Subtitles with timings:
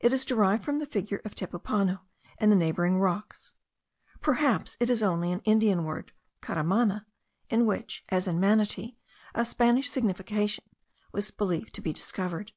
[0.00, 2.00] It is derived from the figure of Tepupano
[2.38, 3.54] and the neighbouring rocks:
[4.18, 6.10] perhaps it is only an Indian word
[6.40, 7.04] caramana,
[7.50, 8.96] in which, as in manati,
[9.34, 10.64] a Spanish signification
[11.12, 12.52] was believed to be discovered.)